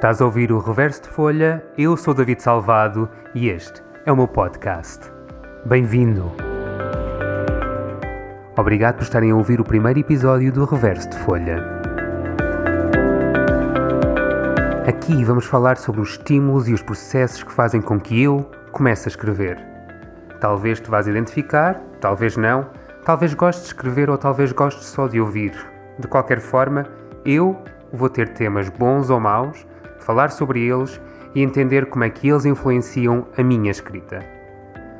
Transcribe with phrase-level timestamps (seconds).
[0.00, 4.16] Estás a ouvir o Reverso de Folha, eu sou David Salvado e este é o
[4.16, 5.12] meu podcast.
[5.66, 6.32] Bem-vindo!
[8.56, 11.62] Obrigado por estarem a ouvir o primeiro episódio do Reverso de Folha.
[14.88, 19.06] Aqui vamos falar sobre os estímulos e os processos que fazem com que eu comece
[19.06, 19.62] a escrever.
[20.40, 22.70] Talvez te vás identificar, talvez não,
[23.04, 25.52] talvez gostes de escrever ou talvez gostes só de ouvir.
[25.98, 26.86] De qualquer forma,
[27.22, 27.62] eu
[27.92, 29.66] vou ter temas bons ou maus,
[30.00, 31.00] falar sobre eles
[31.34, 34.20] e entender como é que eles influenciam a minha escrita.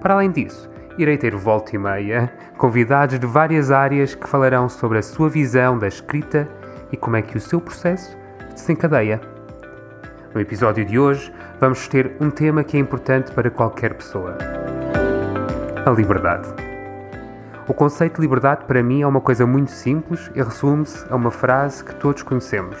[0.00, 4.98] Para além disso, irei ter volta e meia convidados de várias áreas que falarão sobre
[4.98, 6.48] a sua visão da escrita
[6.92, 8.16] e como é que o seu processo
[8.54, 9.20] desencadeia.
[10.34, 14.36] No episódio de hoje, vamos ter um tema que é importante para qualquer pessoa:
[15.84, 16.48] a liberdade.
[17.68, 21.30] O conceito de liberdade para mim é uma coisa muito simples e resume-se a uma
[21.30, 22.76] frase que todos conhecemos.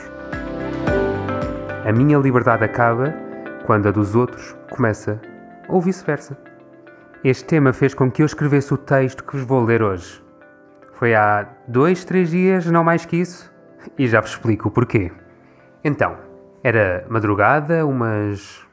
[1.84, 3.12] A minha liberdade acaba
[3.66, 5.20] quando a dos outros começa,
[5.68, 6.38] ou vice-versa.
[7.24, 10.22] Este tema fez com que eu escrevesse o texto que vos vou ler hoje.
[10.94, 13.52] Foi há dois, três dias, não mais que isso,
[13.98, 15.10] e já vos explico o porquê.
[15.82, 16.16] Então,
[16.62, 18.64] era madrugada, umas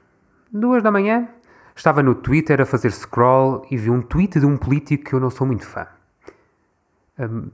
[0.51, 1.27] duas da manhã.
[1.75, 5.19] Estava no Twitter a fazer scroll e vi um tweet de um político que eu
[5.19, 5.87] não sou muito fã.
[7.17, 7.49] Hum,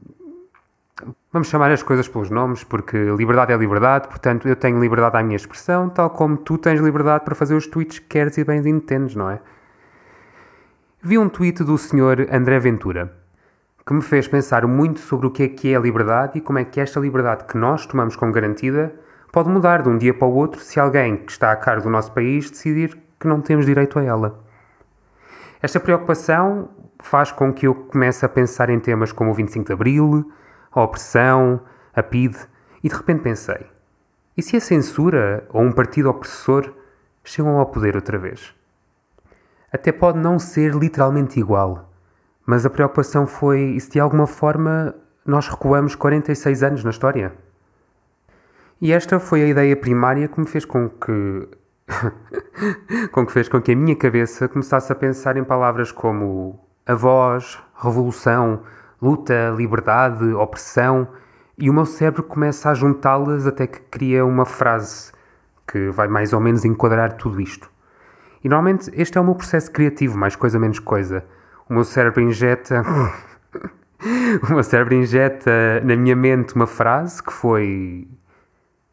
[1.32, 5.24] vamos chamar as coisas pelos nomes, porque liberdade é liberdade, portanto eu tenho liberdade à
[5.24, 8.60] minha expressão, tal como tu tens liberdade para fazer os tweets que queres e bem
[8.68, 9.40] entendes, não é?
[11.02, 12.28] Vi um tweet do Sr.
[12.32, 13.14] André Ventura
[13.86, 16.58] que me fez pensar muito sobre o que é que é a liberdade e como
[16.58, 18.96] é que esta liberdade que nós tomamos como garantida
[19.32, 21.90] pode mudar de um dia para o outro se alguém que está a cargo do
[21.90, 24.44] nosso país decidir que não temos direito a ela.
[25.62, 26.70] Esta preocupação
[27.00, 30.32] faz com que eu comece a pensar em temas como o 25 de Abril,
[30.80, 31.62] a opressão,
[31.94, 32.38] a PIDE,
[32.84, 33.66] e de repente pensei:
[34.38, 36.74] e se a censura ou um partido opressor
[37.24, 38.54] chegam ao poder outra vez?
[39.72, 41.92] Até pode não ser literalmente igual,
[42.46, 44.94] mas a preocupação foi e se de alguma forma
[45.26, 47.34] nós recuamos 46 anos na história?
[48.82, 51.48] E esta foi a ideia primária que me fez com que
[53.12, 56.94] com que fez com que a minha cabeça começasse a pensar em palavras como a
[56.94, 58.64] voz, revolução,
[59.02, 61.08] luta, liberdade, opressão,
[61.58, 65.12] e o meu cérebro começa a juntá-las até que cria uma frase
[65.68, 67.70] que vai mais ou menos enquadrar tudo isto.
[68.44, 71.26] E normalmente este é o meu processo criativo, mais coisa menos coisa.
[71.68, 72.84] O meu cérebro injeta.
[74.48, 78.08] o meu cérebro injeta na minha mente uma frase que foi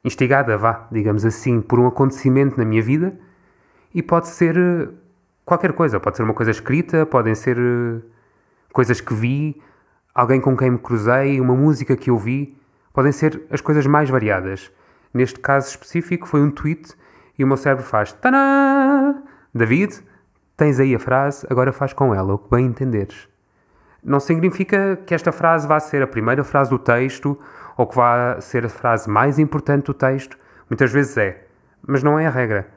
[0.05, 3.15] instigada, vá, digamos assim, por um acontecimento na minha vida
[3.95, 4.89] e pode ser eh,
[5.45, 6.01] qualquer coisa.
[6.01, 8.01] Pode ser uma coisa escrita, podem ser eh,
[8.73, 9.61] coisas que vi,
[10.15, 12.57] alguém com quem me cruzei, uma música que eu vi.
[12.93, 14.71] Podem ser as coisas mais variadas.
[15.13, 16.95] Neste caso específico foi um tweet
[17.39, 19.23] e o meu cérebro faz Tanã!
[19.55, 20.01] David,
[20.57, 23.29] tens aí a frase, agora faz com ela o que bem entenderes.
[24.03, 27.39] Não significa que esta frase vá ser a primeira frase do texto
[27.77, 30.37] ou que vá ser a frase mais importante do texto.
[30.69, 31.47] Muitas vezes é,
[31.87, 32.69] mas não é a regra.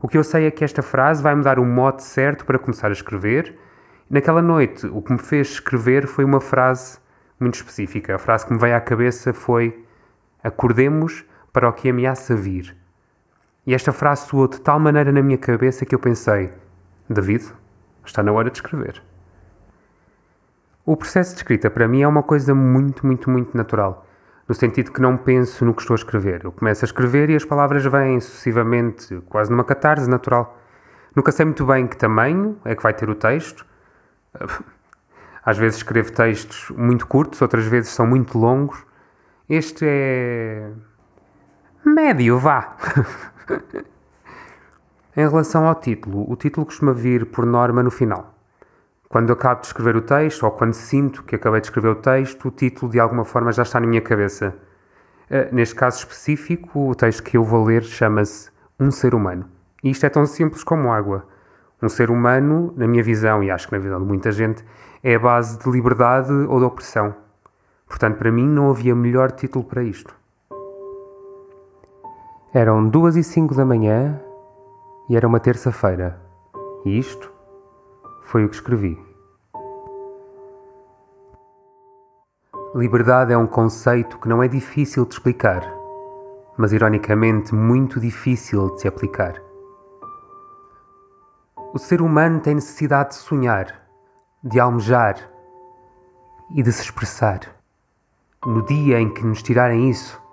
[0.00, 2.58] O que eu sei é que esta frase vai me dar o mote certo para
[2.58, 3.58] começar a escrever.
[4.08, 6.98] Naquela noite, o que me fez escrever foi uma frase
[7.40, 8.14] muito específica.
[8.14, 9.84] A frase que me veio à cabeça foi:
[10.42, 12.76] Acordemos para o que ameaça vir.
[13.66, 16.52] E esta frase soou de tal maneira na minha cabeça que eu pensei:
[17.08, 17.44] David,
[18.04, 19.02] está na hora de escrever.
[20.84, 24.06] O processo de escrita para mim é uma coisa muito, muito, muito natural.
[24.46, 26.44] No sentido que não penso no que estou a escrever.
[26.44, 30.60] Eu começo a escrever e as palavras vêm sucessivamente, quase numa catarse natural.
[31.16, 33.64] Nunca sei muito bem que tamanho é que vai ter o texto.
[35.44, 38.84] Às vezes escrevo textos muito curtos, outras vezes são muito longos.
[39.48, 40.70] Este é.
[41.84, 42.76] médio, vá.
[45.14, 48.34] em relação ao título, o título costuma vir por norma no final.
[49.08, 52.48] Quando acabo de escrever o texto, ou quando sinto que acabei de escrever o texto,
[52.48, 54.56] o título de alguma forma já está na minha cabeça.
[55.30, 59.48] Uh, neste caso específico, o texto que eu vou ler chama-se Um Ser Humano.
[59.82, 61.28] E isto é tão simples como água.
[61.84, 64.64] Um ser humano, na minha visão, e acho que na visão de muita gente,
[65.02, 67.14] é a base de liberdade ou de opressão.
[67.86, 70.16] Portanto, para mim não havia melhor título para isto.
[72.54, 74.18] Eram duas e cinco da manhã
[75.10, 76.18] e era uma terça-feira.
[76.86, 77.30] E isto
[78.22, 78.98] foi o que escrevi.
[82.74, 85.62] Liberdade é um conceito que não é difícil de explicar,
[86.56, 89.43] mas ironicamente muito difícil de se aplicar.
[91.74, 93.82] O ser humano tem necessidade de sonhar,
[94.42, 95.16] de almejar
[96.50, 97.40] e de se expressar.
[98.46, 100.24] No dia em que nos tirarem isso,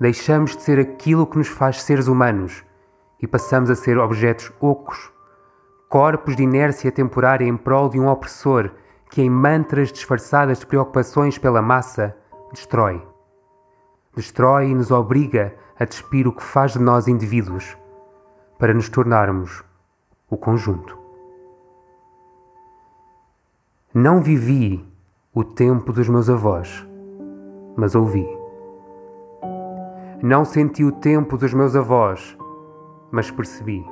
[0.00, 2.64] Deixamos de ser aquilo que nos faz seres humanos
[3.20, 5.12] e passamos a ser objetos ocos,
[5.88, 8.70] corpos de inércia temporária em prol de um opressor
[9.10, 12.16] que, em mantras disfarçadas de preocupações pela massa,
[12.52, 13.04] destrói.
[14.14, 17.76] Destrói e nos obriga a despir o que faz de nós indivíduos
[18.56, 19.64] para nos tornarmos
[20.30, 20.98] o conjunto.
[23.94, 24.86] Não vivi
[25.34, 26.86] o tempo dos meus avós,
[27.74, 28.28] mas ouvi.
[30.22, 32.36] Não senti o tempo dos meus avós,
[33.10, 33.84] mas percebi.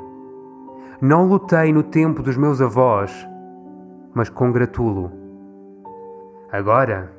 [1.01, 3.27] Não lutei no tempo dos meus avós,
[4.13, 5.11] mas congratulo.
[6.53, 7.13] Agora,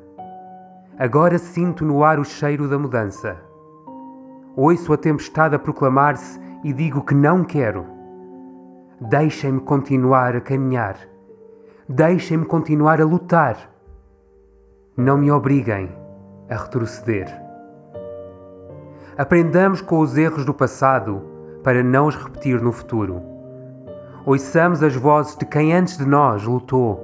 [0.96, 3.36] agora sinto no ar o cheiro da mudança.
[4.54, 7.97] Ouço a tempestade a proclamar-se e digo que não quero.
[9.00, 10.98] Deixem-me continuar a caminhar.
[11.88, 13.70] Deixem-me continuar a lutar.
[14.96, 15.88] Não me obriguem
[16.50, 17.28] a retroceder.
[19.16, 21.22] Aprendamos com os erros do passado
[21.62, 23.22] para não os repetir no futuro.
[24.26, 27.00] Ouçamos as vozes de quem antes de nós lutou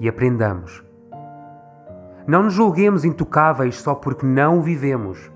[0.00, 0.84] e aprendamos.
[2.26, 5.30] Não nos julguemos intocáveis só porque não o vivemos.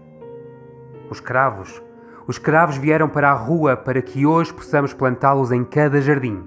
[1.08, 1.80] Os cravos,
[2.30, 6.40] os cravos vieram para a rua para que hoje possamos plantá-los em cada jardim.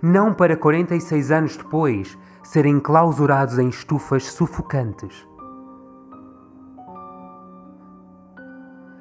[0.00, 5.26] Não para 46 anos depois serem clausurados em estufas sufocantes.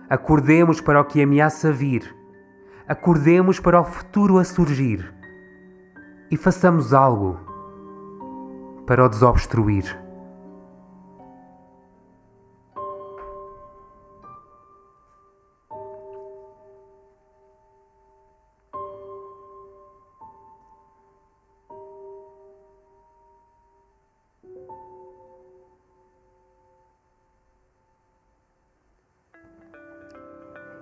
[0.09, 2.15] Acordemos para o que ameaça vir.
[2.87, 5.13] Acordemos para o futuro a surgir.
[6.31, 7.39] E façamos algo
[8.87, 10.04] para o desobstruir.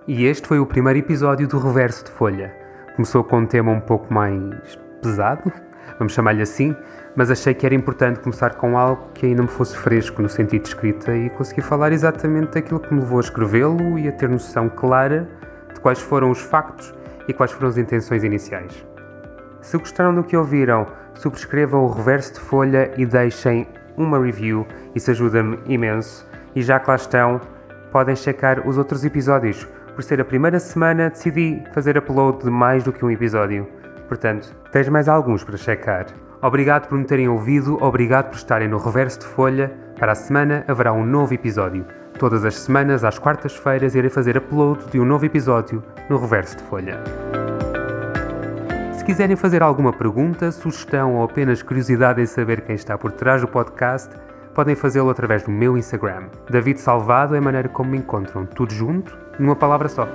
[0.06, 2.54] E este foi o primeiro episódio do Reverso de Folha.
[2.94, 5.50] Começou com um tema um pouco mais pesado,
[5.98, 6.76] vamos chamar-lhe assim,
[7.16, 10.60] mas achei que era importante começar com algo que ainda me fosse fresco no sentido
[10.60, 14.28] de escrita e conseguir falar exatamente daquilo que me levou a escrevê-lo e a ter
[14.28, 15.26] noção clara
[15.72, 16.92] de quais foram os factos
[17.26, 18.86] e quais foram as intenções iniciais.
[19.62, 23.66] Se gostaram do que ouviram, subscrevam o Reverso de Folha e deixem
[23.96, 26.28] uma review, isso ajuda-me imenso.
[26.54, 27.40] E já que lá estão,
[27.90, 32.82] podem checar os outros episódios por ser a primeira semana, decidi fazer upload de mais
[32.82, 33.66] do que um episódio.
[34.08, 36.06] Portanto, tens mais alguns para checar.
[36.42, 39.72] Obrigado por me terem ouvido, obrigado por estarem no reverso de folha.
[39.98, 41.86] Para a semana haverá um novo episódio.
[42.18, 46.62] Todas as semanas, às quartas-feiras, irei fazer upload de um novo episódio no reverso de
[46.64, 47.00] folha.
[48.92, 53.40] Se quiserem fazer alguma pergunta, sugestão ou apenas curiosidade em saber quem está por trás
[53.40, 54.10] do podcast,
[54.54, 56.28] podem fazê-lo através do meu Instagram.
[56.48, 60.08] David Salvado é a maneira como me encontram, tudo junto, numa palavra só.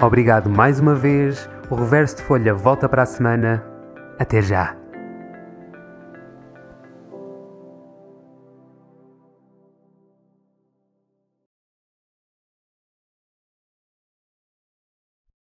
[0.00, 1.48] Obrigado mais uma vez.
[1.68, 3.62] O reverso de folha volta para a semana.
[4.18, 4.79] Até já!